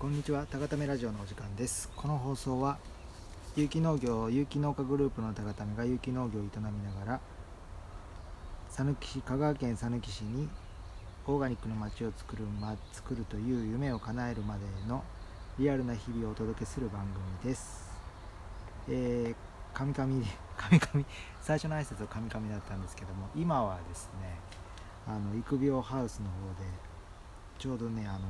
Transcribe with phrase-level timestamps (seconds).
[0.00, 0.46] こんにちは。
[0.50, 1.90] 高ためラジオのお時間です。
[1.94, 2.78] この放送は
[3.54, 7.20] 有機農業有機農家グループの高ためが有機農業を営みながら
[8.70, 10.48] 讃岐市香川県讃岐市に
[11.26, 15.04] オーガニックの街を作る,、ま、作るという夢を叶えるまでの
[15.58, 17.06] リアルな日々をお届けする番
[17.42, 17.90] 組です。
[18.88, 20.24] えー、カミカミ
[20.56, 21.04] カミカミ
[21.42, 24.38] 最初の挨拶はカミカミだったんですけども今はですね
[25.06, 26.66] あの育苗ハウスの方で
[27.58, 28.20] ちょうどねあの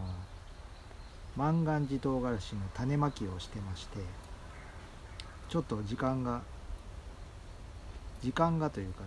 [1.36, 3.98] 万願寺唐辛子の種まきをしてまして
[5.48, 6.42] ちょっと時間が
[8.22, 9.06] 時間がというかね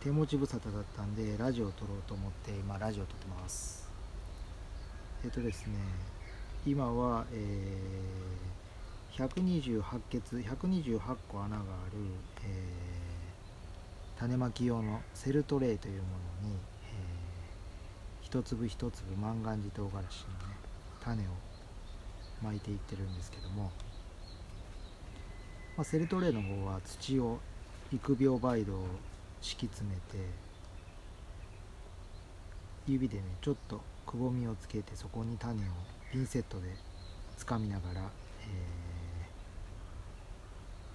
[0.00, 3.88] 手持ち無沙汰だったんでラジオを撮ろうと思って今ラジオを撮ってます。
[5.24, 5.74] えっとですね
[6.66, 11.98] 今は、えー、128ケ128個穴がある、
[12.44, 16.08] えー、種まき用のセルトレイというも
[16.42, 20.55] のに、えー、一粒一粒万願寺唐辛子のね
[21.06, 21.26] 種を
[22.42, 23.70] 巻いていってるんですけども、
[25.76, 27.38] まあ、セルトレイの方は土を
[27.92, 28.84] 育苗培土を
[29.40, 30.28] 敷き詰めて
[32.88, 35.64] 指でねちょっとくぼみをつけてそこに種を
[36.12, 36.74] ピンセットで
[37.36, 38.44] つかみながら、え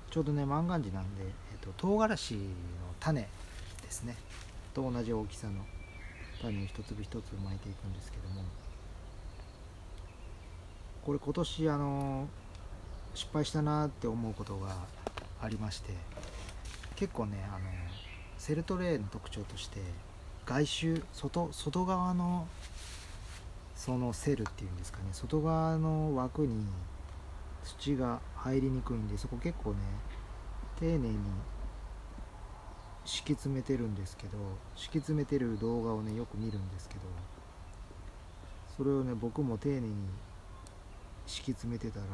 [0.09, 2.41] ー、ちょうどね万願寺なんで、えーと、唐辛子の
[3.00, 3.28] 種で
[3.89, 4.16] すね。
[4.73, 5.53] と同じ大きさの
[6.41, 8.44] 種を一粒一粒巻いていくんですけども
[11.03, 12.27] これ今年あの
[13.16, 14.75] 失敗したなって思うことが
[15.41, 15.94] ありまして
[16.95, 17.59] 結構ねあの
[18.38, 19.79] セルトレーの特徴として
[20.45, 22.47] 外周外外側の
[23.75, 26.66] そのセルっていうんですかね外側の枠に
[27.63, 29.77] 土が入りにくいんでそこ結構ね
[30.79, 31.17] 丁寧に
[33.05, 34.38] 敷き詰めてるんですけど
[34.75, 37.02] 敷き詰めてる動画をねよく見るんですけど
[38.77, 39.94] それをね僕も丁寧に
[41.31, 42.05] 敷き詰めてたら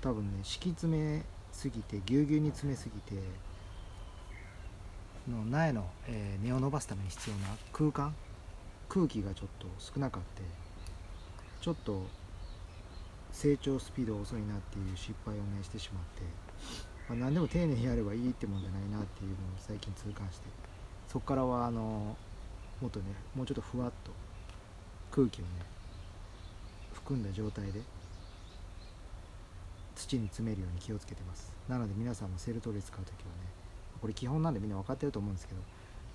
[0.00, 3.22] 多分ね敷き詰めすぎてぎゅうぎゅうに詰めすぎて
[5.30, 8.12] の苗の、えー、根を伸ばすために必要な空間
[8.88, 10.42] 空気がちょっと少なかって
[11.60, 12.04] ちょっと
[13.30, 16.22] 成長スピード遅いなっていう失敗をねしてしまって、
[17.08, 20.48] まあ、何でも丁寧にやればいいってもんじゃないなっていうのを最近痛感して
[21.06, 22.16] そこからはあの
[22.80, 24.10] もっとねもうちょっとふわっと
[25.12, 25.71] 空気をね
[27.12, 27.80] 含んだ状態で
[29.94, 31.52] 土に詰めるように気をつけてます。
[31.68, 33.12] なので皆さんもセルトレ使う時はね
[34.00, 35.60] これ基本なんでみんな分かってると思うんですけど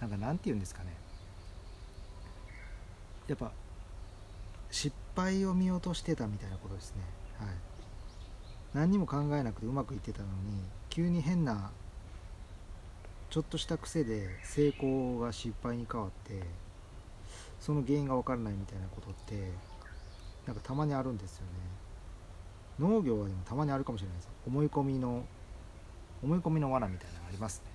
[0.01, 0.93] なんか何て言うんですかね。
[3.27, 3.51] やっぱ
[4.71, 7.03] 失敗を見落としてたみたいなことですね。
[7.39, 7.49] はい。
[8.73, 10.33] 何にも考えなくてうまくいってたのに
[10.89, 11.71] 急に変な
[13.29, 16.43] ちょっとした癖で成功が失敗に変わって
[17.59, 19.51] その原因が分からないみたいなことって
[20.47, 21.51] なんかたまにあるんですよね。
[22.79, 24.29] 農業はでもたまにあるかもしれないです。
[24.47, 25.23] 思い込みの
[26.23, 27.71] 思い込みの罠みたいなのありますね。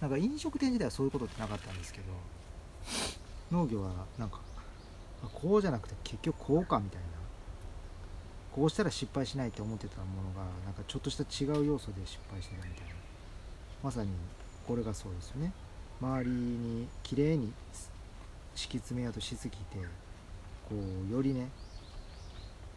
[0.00, 2.06] なんか飲食店時代はそういうことってなかったんですけど
[3.52, 4.40] 農業はなんか
[5.32, 7.06] こうじゃなくて結局こうかみたいな。
[8.50, 12.94] こうしたら失敗しないって思ってたものがなんかちょっとした違う要素で失敗してたみたいな。
[13.84, 14.08] まさに
[14.66, 15.52] これがそうですよね。
[16.00, 17.52] 周りに綺麗に
[18.56, 19.76] 敷き詰めようとしすぎて
[20.68, 20.74] こ
[21.08, 21.48] うよりね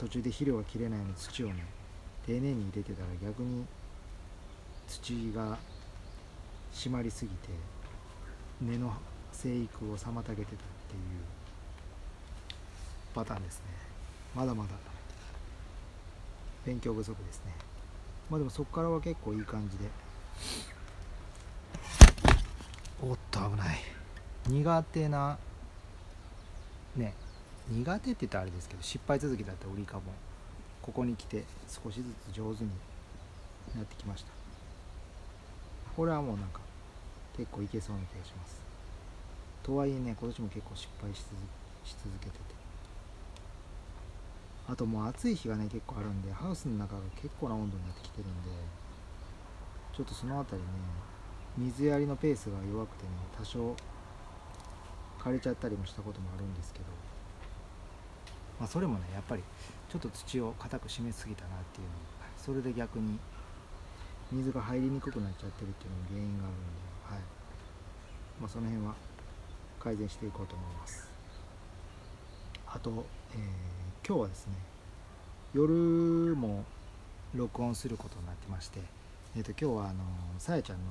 [0.01, 1.63] 途中で肥料が切れないように土をね
[2.25, 3.63] 丁寧に入れてたら逆に
[4.87, 5.59] 土が
[6.73, 7.49] 締まりすぎて
[8.59, 8.91] 根の
[9.31, 10.47] 生育を妨げてたっていう
[13.13, 13.65] パターンですね。
[14.35, 14.69] まだまだ。
[16.65, 17.53] 勉強不足ですね。
[18.27, 19.85] まあでもそこからは結構いい感じで。
[23.03, 23.77] おっと危ない。
[24.47, 25.37] 苦手な
[26.95, 27.13] ね
[27.71, 30.03] 苦手って言ったらあれですけど失敗続きだったウリ科も。
[30.81, 32.71] ここに来て少しずつ上手に
[33.75, 34.31] なってきました。
[35.95, 36.59] これはもうなんか
[37.37, 38.61] 結構いけそうな気がします。
[39.63, 42.61] とはいえね今年も結構失敗し続けてて。
[44.67, 48.49] あともう暑い日がね結構あるんでハウスの中が結構な温度になってきてるんで
[49.91, 50.73] ちょっとその辺りね
[51.57, 53.75] 水やりのペースが弱くてね多少
[55.19, 56.85] 枯れちゃったりもしたこともあるんですけど
[58.61, 59.41] まあ、それもねやっぱり
[59.89, 61.93] ちょっと土を固く締めすぎたなっていうの
[62.37, 63.17] それで逆に
[64.31, 66.65] 水が入りにくくなっちゃってるっていうのも原因があるんで、
[67.03, 67.19] はい。
[68.39, 68.93] まあ、その辺は
[69.79, 71.09] 改善していこうと思います。
[72.67, 74.53] あと、えー、今日はですね
[75.53, 76.63] 夜も
[77.35, 78.79] 録音することになってまして、
[79.35, 80.03] えー、と今日はあの
[80.37, 80.83] さやちゃんの、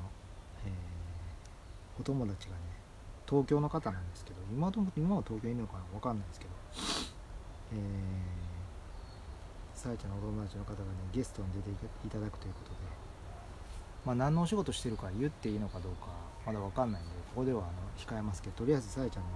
[0.67, 2.61] えー、お友達がね
[3.27, 7.10] 東京の方なんですけど今今は東京にいるのかな分かんないですけど
[7.73, 11.71] えー、さやちゃんのお友達の方がねゲストに出て
[12.07, 13.11] いただくということで。
[14.05, 16.09] まあ何のお仕事してるか言っていいのかどうか
[16.47, 19.29] まだ分かんないんでここではあの控えますけどとりあえずさやちゃんの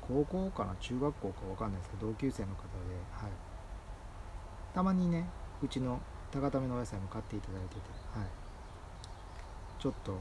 [0.00, 2.68] 高校かな中学校か分かんないですけど同級生の方で、
[3.12, 3.30] はい、
[4.74, 5.28] たまにね
[5.62, 7.80] うちの高ためのお野菜も買っていただいてて、
[8.14, 10.20] はい、ちょっと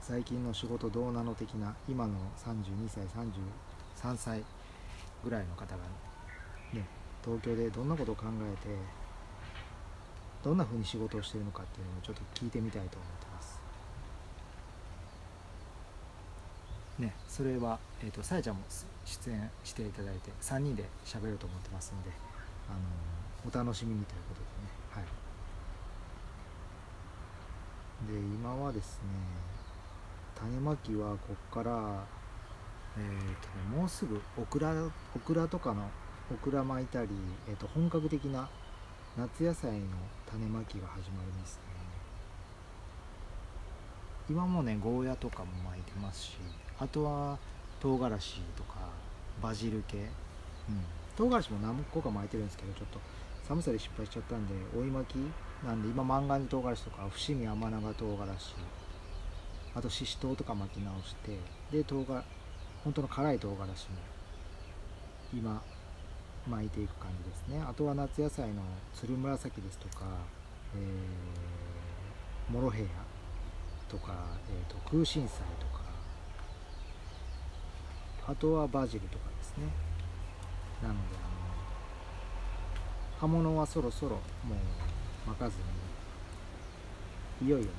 [0.00, 4.44] 最近の仕事どうなの的な今の32歳33歳
[5.24, 6.11] ぐらいの方がね
[7.24, 8.68] 東京でどんなことを考えて
[10.42, 13.60] どんな風に仕事をしているのかっていうのをちょっと聞いてみたいと思ってます。
[16.98, 18.62] ねそれは、えーと、さやちゃんも
[19.04, 22.10] 出演していただいて3人で喋ると思ってますので、
[22.68, 24.72] あのー、お楽しみにということでね。
[24.90, 25.04] はい。
[28.12, 29.02] で今はですね
[30.34, 32.04] 種まきはこっから
[32.96, 34.72] えーと、もうすぐオクラ
[35.16, 35.88] オクラとかの
[36.30, 37.08] オクラ巻いたり、
[37.48, 38.48] えー、と本格的な
[39.16, 39.78] 夏野菜の
[40.30, 41.62] 種まきが始まりますね。
[44.30, 46.36] 今もねゴーヤとかも巻いてますし
[46.78, 47.38] あとは
[47.80, 48.88] 唐辛子とか
[49.42, 50.06] バジル系、うん、
[51.16, 53.00] 唐辛子も何個か巻いてるんですけどちょっと
[53.46, 58.54] 寒さで失敗しちゃったんで追い巻きなんで今万願寺唐辛子とか伏見甘長唐辛子。
[59.74, 61.38] あとししとうとか巻き直して
[61.70, 62.22] で唐辛
[62.84, 63.96] 本当の辛い唐辛子も
[65.32, 65.62] 今
[66.48, 67.62] 巻いていく感じですね。
[67.68, 68.62] あとは夏野菜の
[68.94, 70.04] つるむらさきですとか、
[70.74, 72.90] えー、モロヘイヤ
[73.88, 74.14] とか、
[74.48, 75.82] えーと、空心菜とか
[78.26, 79.64] あとはバジルとかですね。
[80.82, 81.28] なのであの
[83.20, 84.20] 葉物はそろそろも
[85.26, 85.56] う巻かず
[87.40, 87.72] にいよいよね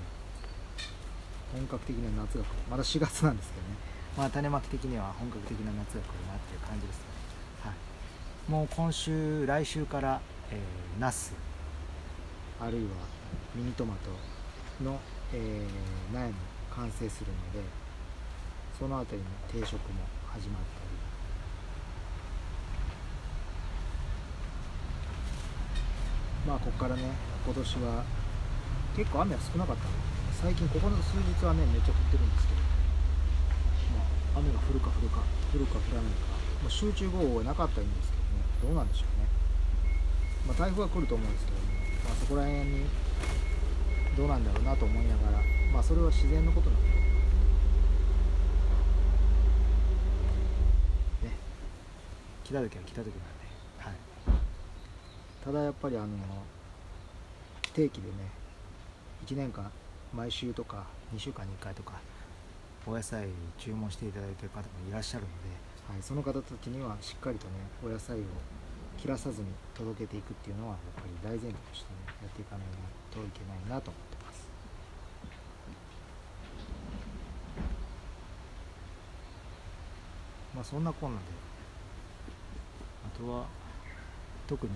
[1.54, 2.54] 本格的な夏が来る。
[2.70, 3.94] まだ4月なんですけどね。
[4.18, 7.06] まあ、種まき的には本格的な夏が来るなっていう感じですね、
[7.62, 7.74] はい、
[8.50, 10.20] もう今週来週から、
[10.52, 11.34] えー、ナス。
[12.60, 12.90] あるいは
[13.56, 14.10] ミニトマト
[14.84, 15.00] の、
[15.34, 16.34] えー、苗も
[16.76, 17.60] 完成するので
[18.78, 20.94] その辺りの定食も始まったり。
[26.46, 27.04] まあここからね
[27.46, 28.04] 今年は
[28.98, 29.90] 結構雨は少なかったの。
[29.90, 29.96] で
[30.42, 32.60] 最近ここの数日はねめっちゃ降ってるんですけど。
[33.96, 34.04] ま
[34.36, 35.24] あ雨が降るか降るか
[35.56, 36.20] 降るか降らないか、
[36.64, 38.23] まあ、集中豪雨はなかったらいいんですけど。
[38.64, 39.28] どうなんでしょうね、
[40.48, 41.64] まあ、台風は来ると思うんですけども、
[42.08, 42.86] まあ、そこら辺に
[44.16, 45.44] どうなんだろうなと思いながら
[45.74, 46.90] まあそれは自然のことなので。
[46.90, 46.96] ね。
[52.46, 53.12] 来た時は来た時なんで、
[53.80, 53.96] はい、
[55.44, 56.08] ただやっぱりあの
[57.74, 58.14] 定期でね
[59.26, 59.70] 1年間
[60.14, 61.94] 毎週とか2週間に1回とか
[62.86, 63.28] お野菜
[63.58, 65.34] 注文していただいている方もいらっしゃるので、
[65.90, 67.54] はい、その方たちにはしっかりとね
[67.84, 68.24] お野菜を
[68.98, 72.68] 切らさずに届けていくっていうのはやっぱり大前提としてねやっていかない
[73.12, 74.48] といけないなと思ってます。
[80.56, 81.26] まあそんなこんなで。
[83.06, 83.46] あとは
[84.48, 84.72] 特に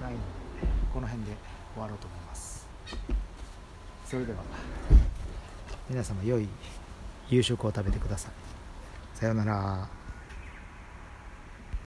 [0.00, 0.24] はないので
[0.92, 1.36] この辺で
[1.74, 2.66] 終わろうと思います。
[4.04, 4.38] それでは
[5.88, 6.48] 皆様良い
[7.30, 8.32] 夕食を食べてください。
[9.18, 10.03] さようなら。